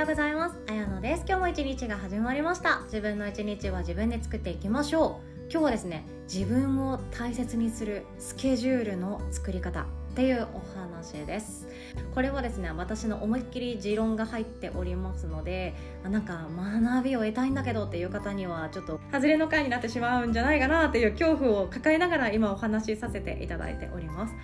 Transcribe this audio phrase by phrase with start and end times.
[0.00, 0.56] ようございます。
[0.66, 1.24] あやのです。
[1.28, 2.80] 今日も一日が始まりました。
[2.84, 5.50] 自分の一日は自分で作っていきましょう。
[5.50, 9.84] 今日はですね自分を大切にするスケジュールの作り方っ
[10.14, 11.68] ていうお話です。
[12.14, 16.48] これはですね私の思いっきり持論が入っておりますのでなんか
[16.82, 24.34] 学びを得たいんだけどっていう方にはちょっと外れの回になってしまうんじゃないかなっていう恐怖を抱えながら今お話しさせていただいております。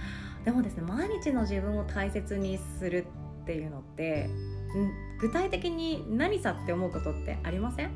[0.45, 3.07] でもですね毎日の自分を大切にする
[3.43, 4.29] っていうのって
[5.21, 7.91] 具体的に何さって思うことってありません？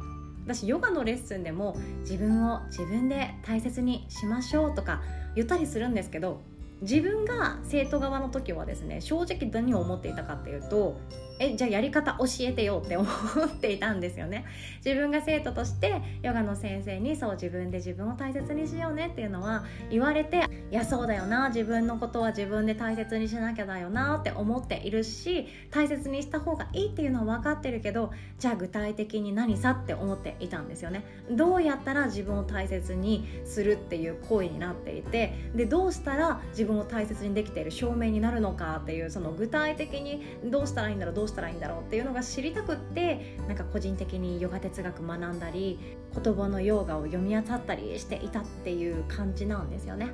[0.44, 5.02] 私ヨガのレッスンでも自分を自分で大切にしましょうとか
[5.36, 6.40] 言ったりするんですけど
[6.80, 10.98] 自分が生徒側の時はですね正直何を思っていたかっていうと
[11.40, 13.08] えじゃあやり方教えてよって思
[13.46, 14.44] っていたんですよね。
[14.84, 31.04] 自分が生徒としてヨガの先生にそう自分で自分を大切にしようねっていうのは言われていやそうだよな自分のことは自分で大切にしなきゃだよなって思っているし大切にした方がいいっていうのは分かってるけどじゃあ具体的に何さって思っていたんですよね。
[31.30, 45.78] どうやったら自分を大切にするっていう行為になっていてでどうしたら自分を大切にできている証明になるのかっていうその具体的にどうしたらいいんだろうどうしたらいいんだろうっていうのが知りたくってなんか個人的にヨガ哲学学んだり
[46.14, 50.08] 言葉のヨーガを読み当たったりしていたっていう感じなんですよね。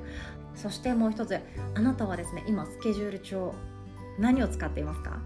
[0.55, 1.37] そしてもう一つ
[1.75, 3.53] あなたはですね今スケジュール帳
[4.17, 5.19] 何を使っていますか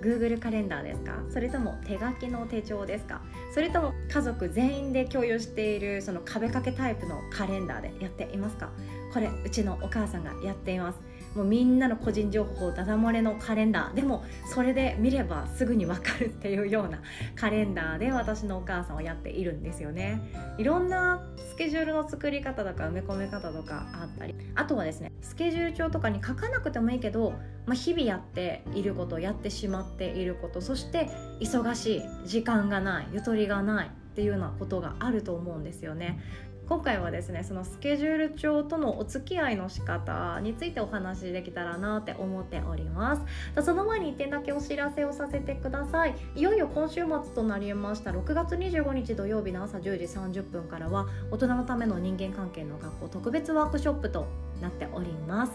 [0.00, 1.22] ？Google カレンダーですか？
[1.28, 3.20] それとも手書きの手帳ですか？
[3.52, 8.70] それとも家族全員で共有しているその壁掛けタイプのカレンダーでやっていますか？
[9.12, 11.00] これうちのお母さんがやっています。
[11.34, 13.94] もうみんなの個人情報ダダ漏れのカレンダー。
[13.94, 17.00] でもそれで見ればすぐに分かるっていうような
[17.36, 20.20] カレンダーで私のお母さんはやっているんですよね。
[20.58, 23.78] いろんなスケジュールの作り方とか埋め込め方とか。
[23.92, 27.32] あったりあとはですねスケジュール帳とかに書かなくてもいいけど、
[27.66, 31.08] まあ、日々やっていることやってしまっていることそして
[31.40, 36.18] 忙しい時間がないゆとりがないっていうようなことがあると思うんですよね。
[36.68, 43.16] 今回はですねそのスケジュール帳とのお付き合いの仕方についてお話しできたらなって思っておりま
[43.56, 43.64] す。
[43.64, 46.14] その前に1点だけお知らせをさせてください。
[46.36, 48.10] いよいよ今週末となりました。
[48.10, 54.26] 6月25日土曜日の朝10時30分からは大人のための人間関係の学校特別ワークショップと
[54.60, 55.52] なっております。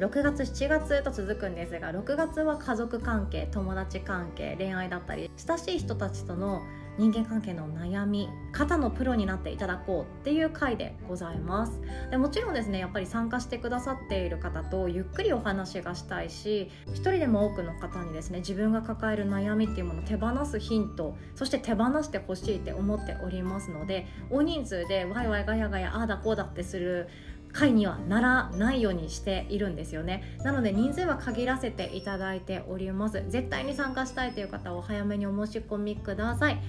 [0.00, 6.62] 6月7月と続くんですが6月は家族関係友達関係恋愛だったり親しい人たちとの
[6.98, 11.80] 人間関係の悩み肩のプロになっていただこうっていう回でございます。
[12.10, 27.08] でもちろんですねやっぱり参加してくださっている方とゆっくりお話がしたいし一人でも多くの方にですね自分が抱える悩みっていうものを手放すヒントそして手放してほしいって思っておりますので大人数でワイワイガヤガヤああだこうだってする
[27.52, 30.36] 会にはならないようにしているんですよね。
[30.44, 33.24] なので人数は限らせていただいております。
[33.28, 36.60] 絶対に参加したいという方は早めにお申し込みください。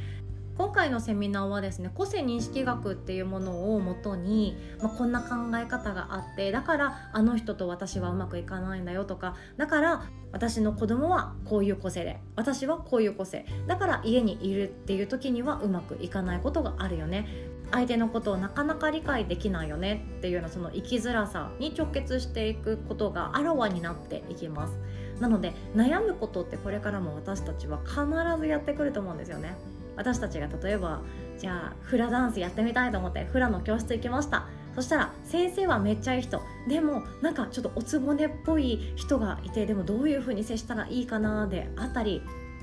[0.58, 17.28] 今回のセミナーはですね個性認識学っていうものをもとに、まあ、こんな考え方があってだからあの人と私はうまくいかないんだよとかだから私の子供はこういう個性で私はこういう個性だから家にいるっていう時にはうまくいかないことがあるよね。
[17.72, 24.74] 相手のことをなかなか理解できないよねっていうようなその生きづらさに直結していくことがあらわになっていきます。
[25.20, 27.96] なので悩むことってこれからも私たちは必
[28.40, 29.56] ずやってくると思うんですよね。
[29.96, 31.02] 私たちが例えば
[31.38, 34.48] じゃあフラダンスやってみたいと思ってフラの教室行きました。
[34.76, 36.42] そしたら先生はめっちゃいい人。
[36.68, 42.22] でもなんかちょっとおつぼねっぽい人がいてでもどういう風に接したらいいかなであったり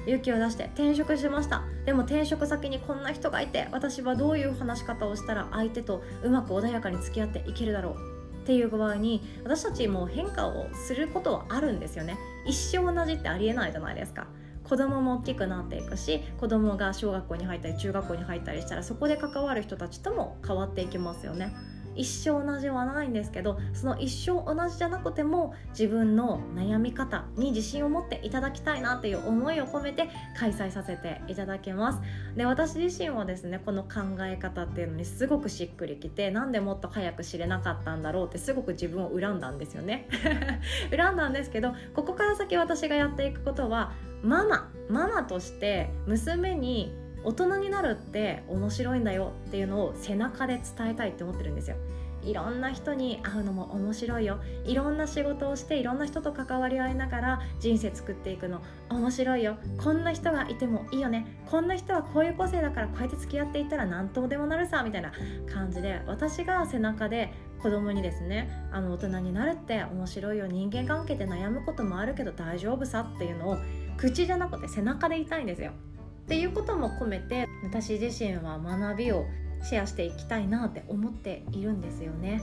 [0.08, 1.64] 勇気を出して転職しました。
[1.84, 7.94] でも転職先にこんな人がいて私はどういう話し方をしたら相手とうまく穏やかに付き合っていけるだろう
[8.42, 12.16] っていう場合に私たちも変化をすることはあるんですよね。
[12.46, 14.26] 一生同じってありえないじゃないですか。
[14.64, 21.54] 子供も大きくなっていくし子供が小学校に入ったり中学校に入ったりしたらそこで関わる人たちとも変わっていきますよね。
[21.94, 30.08] 一生同じはないんですけどその一生同じじゃなくても自分の悩み方に自信を持っていただきたいなっていう思いを込めて
[30.38, 32.00] 開催させていただきます。
[32.37, 40.08] で私自身はですねこの考え方っていうのにすごくしっくりきてなんでもっと早く知れなかったんだろうってすごく自分を恨んだんですよね。
[40.96, 43.93] 恨んだんですけどここから先私がやっていくことは
[44.23, 46.93] ママママとして娘に
[47.28, 51.76] 大人になるって面白いんだよっていうのを背中で伝えたいって思ってるんですよ。
[52.22, 54.38] いろんな人に会うのも面白いよ。
[54.64, 59.58] いろんな仕事をしていろんな人と関わり合いながら人生作っていくの面白いよ。
[59.76, 61.42] こんな人がいてもいいよね。
[61.50, 65.12] こんな人はこういう個性だからこうやって付き合っていったら何とでもなるさみたいな
[65.52, 70.46] 感じで私が背中で子供にですねあの大人になるって面白いよ。
[70.46, 73.58] 人間関係で悩むこともあるけど大丈夫さっていうのを
[73.98, 75.72] 口じゃなくて背中で言いたいんですよ。
[76.28, 79.25] っていうことも込めて私自身は学びを
[79.62, 82.42] シェアしていきたいなって思っているんですよね。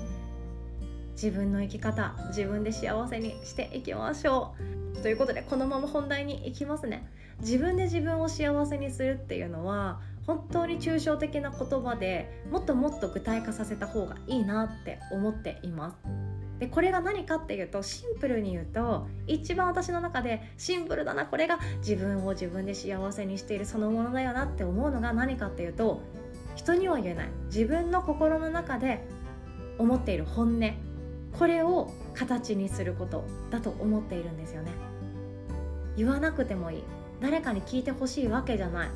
[1.11, 4.55] 自分の生き方自分で幸せにしていきましょ
[4.95, 5.01] う。
[5.03, 7.07] ということでこのまま本題に行きますね。
[7.41, 16.24] 自分で自分を幸せにするっていうのは本当に抽象的な言葉でもっともっと具体化させた方がいいなって思っています。
[16.59, 26.01] でこれが何かっていうとシンプルに言うと一番私の中でシンプルだなこれが自分を自分で幸せにしているそのものだよなって思うのが何かっていうと
[26.55, 27.29] 人には言えない。
[27.47, 29.05] 自分の心の中で
[29.77, 30.73] 思っている本音。
[31.37, 34.71] これを形にすることだと思っているんですよね。
[35.97, 36.83] 言わなくてもいい。
[37.21, 38.89] 誰かに聞いてほしいわけじゃない。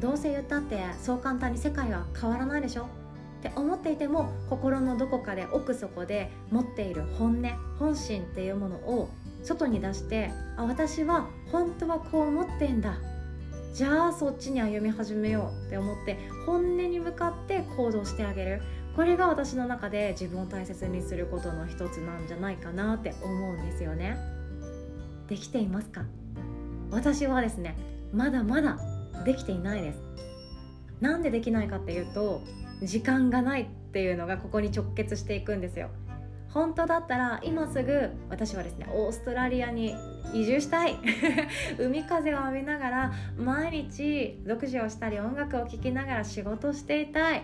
[0.00, 2.86] どうせ言ったってそう簡単に世界は変わらないでしょ。
[3.42, 7.42] って思っていても心のどこかで奥底で持っている本音
[7.76, 9.10] 本心っていうものを
[9.42, 12.94] 外に出してあ私は本当はこう思ってんだ。
[13.74, 18.62] じゃあそっちに歩み始めようって思って本音に向かって行動してあげる。
[18.94, 24.18] これが私の中で自分を大切にすることの一つなんじゃないかなって思うんですよね。
[25.26, 26.04] できていますか？
[26.92, 27.76] 私はですね
[28.12, 28.78] まだまだ
[29.24, 29.98] できていないです。
[31.00, 32.42] なんでできないかっていうと
[32.82, 35.90] 時間がないっていうのがここに直結していくんですよ。
[36.48, 39.94] 本当だったら今すぐ私はですねオーストラリアに
[40.34, 40.96] 移住したい。
[41.78, 47.38] 海風を浴びながら毎日読書をしたり音楽を聴きながら仕事していたい。
[47.38, 47.42] っ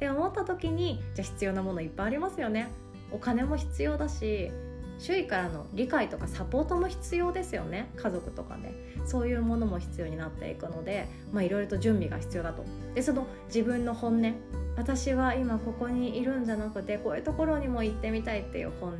[0.00, 2.68] て思った時にじゃあ必要なものいっぱいありますよね。
[3.12, 4.50] お金も必要だし
[5.00, 7.90] 周囲からの理解とかサポートも必要ですよね。
[7.96, 8.74] 家族とかで
[9.06, 12.64] そういうものも必要になっていくのでいろいろと準備が必要だと。
[12.94, 14.34] でその自分の本音。
[14.76, 18.98] 私は今ここにいるんじゃなくてこういうところにも行ってみたいっていう本音。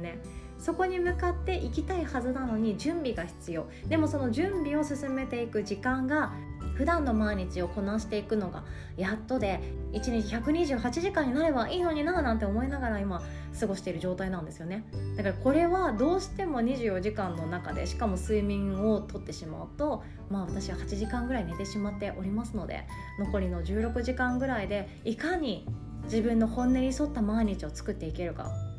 [0.58, 3.66] そこに向かって行きたいはずなのに準備が必要。
[3.88, 6.32] でもその準備を進めていく時間が
[6.80, 8.64] 普段の毎日をこなしていくのが
[8.96, 9.60] やっとで
[9.92, 13.20] 1日128時間になればいいのにななんて思いながら今
[13.60, 14.86] 過ごしている状態なんですよね。
[15.14, 22.86] だからこれはどうしても24時間の中でしかも睡眠をとってしまうとまあ私は8時間ぐらい寝てしまっておりますので
[23.18, 25.66] 残りの16時間ぐらいでいかに
[26.04, 28.69] 自分の本音に沿った毎日を作っていけるか。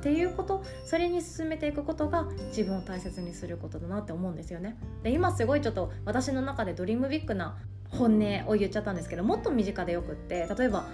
[0.00, 4.78] っていうことそれに進めていくことが自分を大切にすることだなって思うんですよね。
[5.02, 7.58] で今すごいちょっと私の中でドリームビッグな
[7.90, 10.86] 本音を言っちゃったんですけどもっと身近でよくって例えば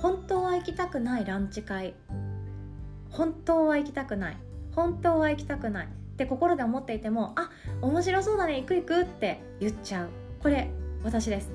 [0.00, 1.94] 本当は行きたくないランチ会。
[3.10, 4.36] 本当は行きたくない。
[4.74, 5.86] 本当は行きたくない。
[5.86, 7.50] って心で思っていてもあ
[7.80, 10.08] 面白そうだね行く行くって言っちゃう。
[10.40, 10.70] これ
[11.02, 11.50] 私です。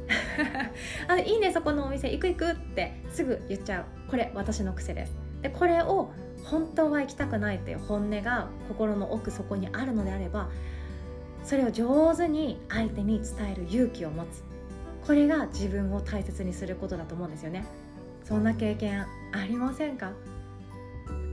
[1.07, 4.09] あいいねそこのお店行く行くってすぐ言っちゃう。
[4.09, 5.15] これ私の癖です。
[5.41, 6.11] でこれを
[6.43, 10.49] 本当は行きたくないっていう本音が心の奥底にあるのであれば
[11.43, 14.43] それを上手に相手に伝える勇気を持つ。
[15.05, 17.65] これが自分を大切にすることだと思うんですよね。
[18.25, 19.07] そんな経験あ
[19.47, 20.11] りませんか？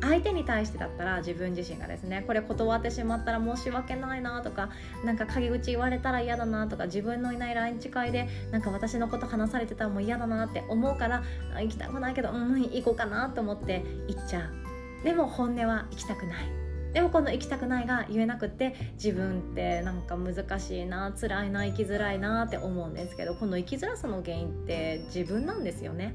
[0.01, 4.69] 相手に対してだったら自分自身がですねこれ断ってしまったら申し訳ないなとか
[5.05, 11.23] なんか陰口言われたら嫌だなとか自分のいないランチ会でなんか私のこと話されてたらもう嫌だなって思うから
[11.61, 14.64] 行きたくないけどうん行こうかなと思って行っちゃう。
[15.05, 16.65] でも本音は行きたくない。
[16.95, 26.15] でもこの行きたくないが言えなくって自分ってなんか難しいな辛いな生きづらいなって思うんですけどこの生きづらさの原因って自分なんですよね。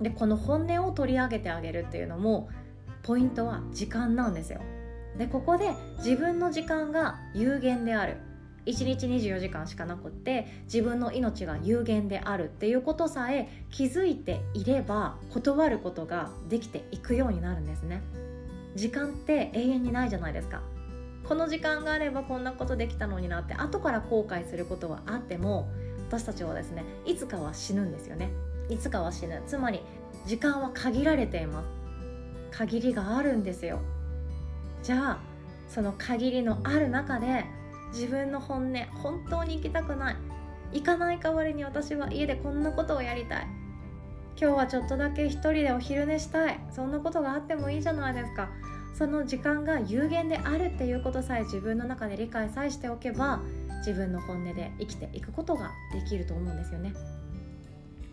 [0.00, 2.50] でこの本音を取り上げてあげるっていうのも
[3.02, 4.60] ポイントは時間なんですよ。
[5.16, 8.18] でここで自分の時間が有限である。
[8.68, 18.02] 1日24時間しかなくって自分の命が有限であるっていうことさえ気づいていれば断ることができていくようになるんですね。
[18.74, 20.60] 時間って永遠にないじゃないですか。
[21.24, 25.68] この時間があればこんなことできたのになって後から後悔することはあっても
[26.08, 28.30] 私たちはですねいつかは死ぬんですよね。
[28.68, 29.42] いつかは死ぬ。
[29.46, 29.80] つまり
[30.26, 31.68] 時間は限られています。
[32.50, 33.80] 限りがあるんですよ。
[34.82, 35.18] じゃあ
[35.68, 37.44] その限りのある中で
[37.92, 40.16] 自分の本音本当に行きたくない。
[40.72, 43.46] 行かない代わりに私は家でこんなことをやりたい。
[44.40, 46.60] 今日はちょっとだけ一人でお昼寝したい。
[46.70, 48.48] そんなことがあってもいいじゃないですか。
[48.94, 53.40] その時間が有限であるっていうことさえ自分の中で理解さえしておけば
[53.78, 56.94] 自分の本音で生きていくことができると思うんですよね。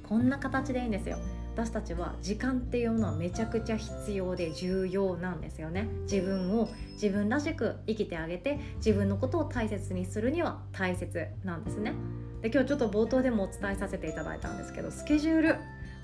[0.07, 1.17] こんな形でいいんですよ。
[1.55, 5.87] 私たちは時間っていうのはめちゃくちゃ必要で重要なんですよね。
[6.01, 6.67] 自分を
[7.01, 11.93] 自分らしく生きてあげて自分のことを大切にするには大切なんですね。
[12.41, 15.55] で今日ちょっと冒頭でもお伝えさせていただいたんですけどスケジュール。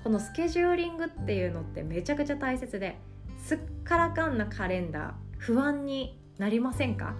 [0.02, 2.96] このスケジューリングっていうのってめちゃくちゃ大切で
[3.44, 7.14] すっからかんなカレンダー不安になりませんか？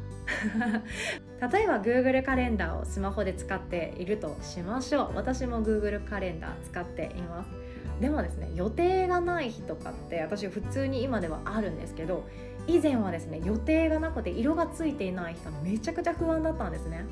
[1.52, 5.16] 例えば Google カレンダーをスマホで使っているとしましょう。
[5.16, 7.61] 私も Google カレンダー使っています。
[8.00, 12.24] でもですね予定がない日とかって私普通に今ではあるんですけど
[12.66, 17.04] 以前はですね予定がなくて色がついていない日がめちゃくちゃ不安だったんですね。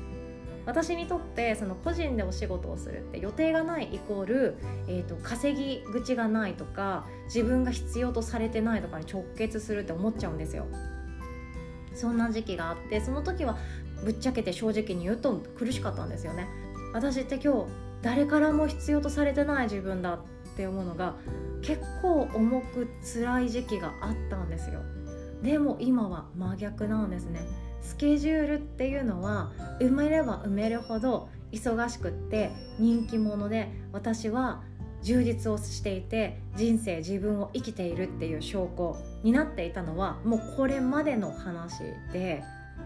[0.65, 4.57] 私にとってその個人でお仕事をするって予定がないイコール、
[4.87, 10.67] えーと、稼ぎ口がないとか自分が必要とされてないとかに直結するって思っちゃうんですよ。
[11.95, 13.57] そんな時期があってその時は
[14.03, 16.47] ぶっちゃけて正直に言うと苦しかったんですよね。
[16.93, 17.65] 私って今日
[18.01, 20.19] 誰からも必要とされてない自分だっ
[20.53, 21.15] って思うのが
[21.61, 24.81] 結構重く辛い時期があったんですよ。
[25.41, 27.41] でも今は真逆なんですね。
[27.81, 34.61] スケジュールっていうのは埋めれば埋めるほど忙しくって人気者で私は
[35.01, 41.79] 充実をしていて人生自分を生きているっていう証拠になっていたのはもうこれまでの話
[42.13, 42.43] で。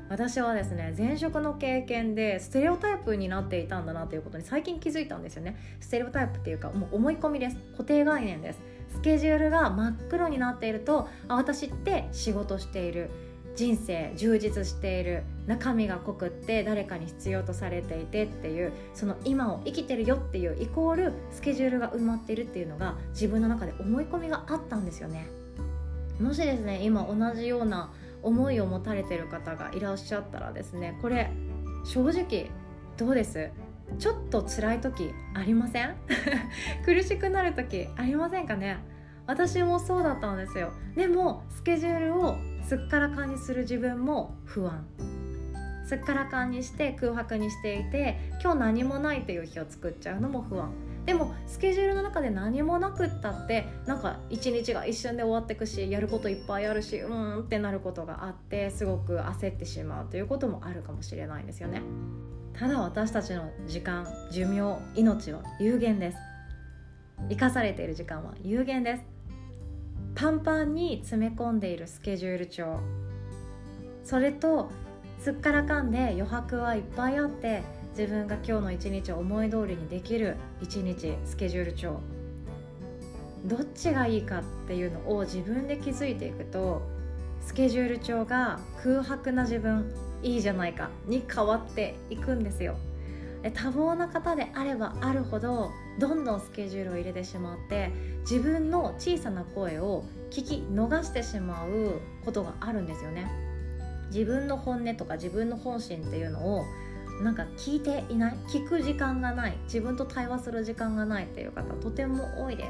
[0.10, 5.58] 私はですね前職の経験でステレオタイプになっていたんだなということに最近気づいたんですよね。
[5.80, 7.58] ステレオタイプっていうかもう思い込みです。
[7.72, 8.60] 固定概念です。
[8.90, 13.10] スケジュールが真っ黒になっているとあ私って仕事している。
[13.56, 15.24] 人生充実している。
[15.48, 25.28] 中身が濃くって誰かに必要とされていてっていうその今を生きてるよっていうイコールスケジュールが埋まっているっていうのが自分の中で思い込みがあったんですよね。
[26.20, 27.94] もしですね今同じような
[28.26, 31.32] 思いを持たれてる方がいらっしゃったらですねこれ
[31.86, 32.50] 正直
[32.98, 33.52] どうです？
[34.00, 35.96] ちょっと辛い時ありません？
[36.86, 38.78] 苦しくなる時ありませんかね？
[39.28, 40.72] 私もそうだったんですよ。
[40.96, 44.86] でもスケジュールをすっからかんにする自分も不安。
[45.86, 50.72] すっからかんにして空白にしていて今日何もないという日を作っちゃうのも不安。
[51.06, 61.82] でもスケジュールの中で何もなくったってなんか一日が一瞬で終わってくしやることいっぱいあるしうーんってなることがあってすごく焦ってしまうということもあるかもしれないんですよね。
[62.54, 66.18] ただ私たちの時間寿命命は有限です。
[67.30, 69.04] 生かされている時間は有限です。
[70.16, 72.80] パンパンに詰め込んでいるスケジュール帳。
[74.04, 74.72] それと
[75.20, 77.64] すっからかんで余白はいっぱいあって
[77.98, 82.02] 自分が今日の一日を思い通りにできる一日スケジュール帳。
[83.46, 86.82] どっちがいいかっていうのを自分で気づいていくと
[87.40, 92.76] スケジュール帳が空白な自分いいじゃないかに変わっていくんですよ。
[93.54, 97.92] 多忙な方であればあるほどどんどんスケジュールを入れてしまって
[98.30, 103.32] 自分の小さな声を聞き逃してしまうことがあるんですよね。
[104.12, 106.66] 自分の本音とか自分の本心っていうのを
[107.22, 108.36] なんか聞いていない？
[108.48, 109.58] 聞く時間がない？
[109.64, 112.64] 自分と対話する時間がないっていう方とても多いで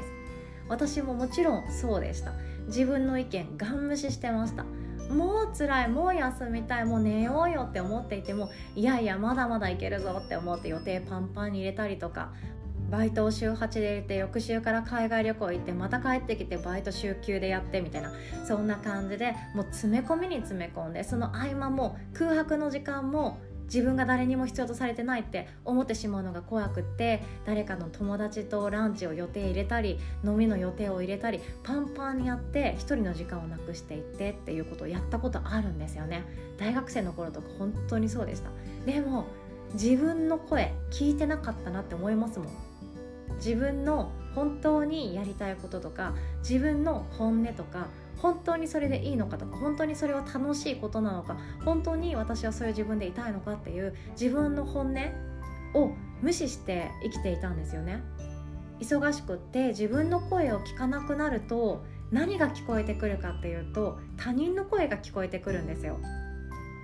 [0.68, 2.32] 私ももちろんそうでした。
[2.66, 4.64] 自分の意見ガン無視してました。
[5.12, 12.32] もう辛いもう休みたいもう寝ようよって思っていてもいやいやまだまだいけるぞって思って予定パンパンに入れたりとか
[12.90, 18.12] バイトを週8で入れて翌週から海外旅行行ってまた帰ってきてバイト週9でやってみたいな
[18.46, 36.24] そんな感じでもう詰め込みに詰め込んでその合間も空白の時間も自分が誰にも必要とされてないって思ってしまうのが怖くって誰かの友達とランチを予定入れたり飲みの予定を入れたりパンパンにやって一人の時間をなくしていってっていうことをやったことあるんですよね。
[36.58, 38.50] 大学生の頃とか本当にそうでした。
[38.86, 39.26] でも
[39.74, 42.48] 自分の声聞いてなかったなって思いますもん。
[43.36, 55.92] 自分の本当にやりたいこととか自分の本音とか本当にそれでいいのかとか本当にそれは楽しいことなのか本当に私はそういう自分でいたいのかっていう自分の本音を
[56.22, 58.02] 無視して生きていたんですよね。
[58.80, 65.98] 忙しくって自分の声を聞かなくなると何が聞こえてくるかっていうと他人の声が聞こえてくるんですよ。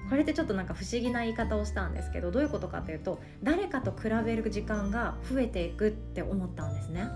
[0.09, 7.07] これってちょっとなんか不思議な言い方をしたんですけどどういうことかっていうと誰かと比べる時間が増えていくって思ったんですね。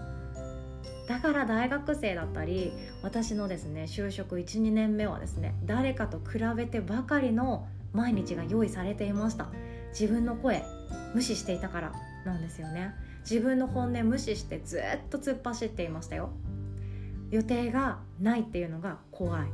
[1.06, 2.72] だから大学生だったり
[3.02, 9.48] 私のですね就職12年目はですね誰かと比べてばかりの毎日が用意されていました。
[9.98, 10.62] 自分の声
[11.14, 11.92] 無視していたから
[12.26, 12.92] なんですよね。
[13.22, 16.30] 自分の本音無視してずっと突っ走っていましたよ。
[17.30, 19.46] 予定がないっていうのが怖い。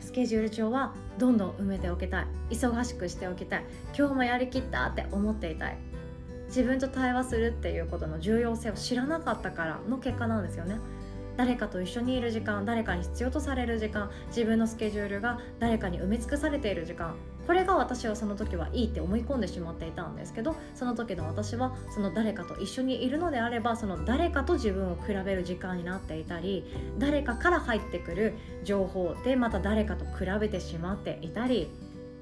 [0.00, 2.26] スケジュール帳はどんどん埋めておきたい。
[2.50, 3.64] 忙しくしておきたい。
[3.96, 5.78] 今日もやりきったって思っていたい。
[6.52, 10.76] 自分と対話するっていうことの重要性を知らなかったからの結果なんですよね。
[11.38, 17.14] 誰かと一緒にいる時間誰かに必要とされる時間自分のスケジュールが誰かに埋め尽くされている時間。
[17.46, 26.64] これが私はその時はいいって思い込んでしまっていたんですけどその時の私はその誰かと一緒にいるのであればその誰かと自分を比べる時間になっていたり
[26.98, 31.68] 誰かから入ってくる情報でまた誰かと比べてしまっていたり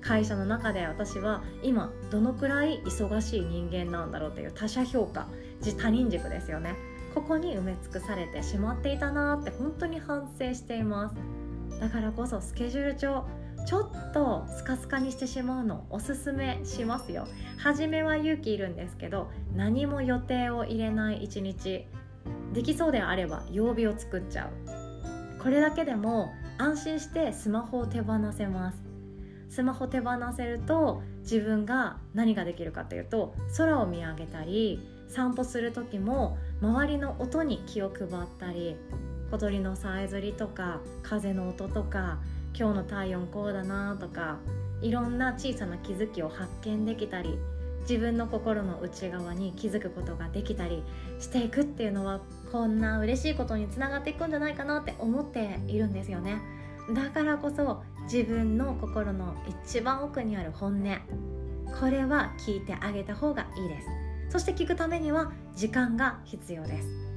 [0.01, 5.29] 会社の中で私は今どのくらい忙しい人間なんだろうという他者評価
[5.79, 6.75] 他人軸ですよね。
[7.15, 11.17] ここに埋め尽くされてしまっていたなって本当に反省しています。
[11.81, 13.27] だからこそスケジュール帳
[13.67, 17.27] ちょっとスカスカにしてしまうのおすすめしますよ。
[17.59, 21.87] 初めは勇気いるんですけど何も予定を入れない一日。
[22.53, 25.43] できそうであれば曜日を作っちゃう。
[25.43, 28.90] これだけでも安心してスマホを手放せます。
[29.51, 38.77] スマホ手放せると自分が何ができるかというと空を見上げたり散歩する時も周りの音に気を配ったり
[39.33, 42.19] 小鳥のさえずりとか風の音とか
[42.57, 44.39] 今日の体温こうだなとか
[44.83, 47.39] いろんな小さな気づきを発見できたり
[47.83, 50.85] 自分の心の内側に気づくことができたり
[51.19, 52.21] していくっていうのは
[52.53, 56.41] こんな嬉しいことにつながっていくんじゃないかなって思っているんですよね。
[56.95, 60.99] だからこそ自分の心の一番奥にある本音。
[61.79, 63.87] これは聞いてあげた方がいいです。
[64.31, 67.10] そして聞くためには時間が必要です。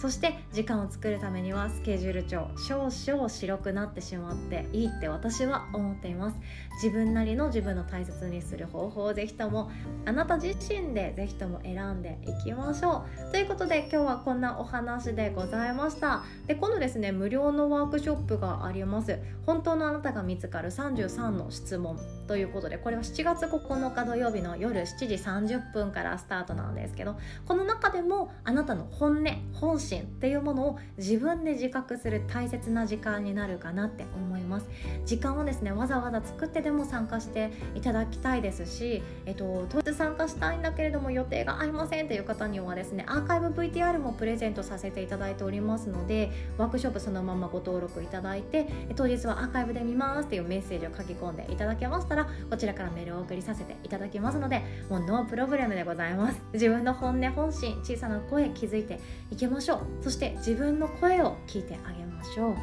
[0.00, 6.38] そして時間を作るためにはスケジュール帳少々白くなってしまっていいって私は思っています。
[6.82, 9.70] 自分なりの自分の大切にする方法をぜひとも
[10.06, 13.30] あなた自身でぜひとも選んでいきましょう。
[13.30, 16.22] ということで今日はこんなお話でございました。
[16.46, 19.18] で今度ですね無料のワークショップがあります。
[19.44, 34.68] 本当のあなたが見つかる33の質問ということでこれは7月9日土曜日の夜7時30分からスタートなんですけどこの中でもあなたの本音本心心っていうものを自分で自覚する大切な時間になるかなって思います。
[35.04, 56.40] 時間をですねわざわざ作ってでも参加していただきたいですし、えっと、当日参加したいんだけれども予定が合いませんという方にはですねアーカイブ VTR もプレゼントさせていただいておりますのでワークショップそのままご登録いただいて当日はアーカイブで見ますっていうメッセージを書き込んでいただけましたらこちらからメールを送りさせていただきますのでもうノープロブレムでございます。
[56.52, 59.00] 自分の本音本心小さな声気づいて
[59.30, 59.79] いきましょう。
[60.02, 62.56] そして自分の声を聞いてあげましょう。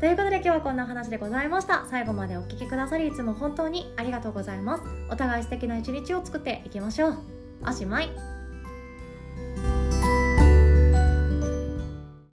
[0.00, 1.86] ということで今日はこんな話でございました。
[1.88, 4.82] 最後までお聴きくださりいつも本当にありがとうございます。
[5.10, 7.18] お互い素敵な一日を作っていきましょう。
[7.64, 8.31] おしまい。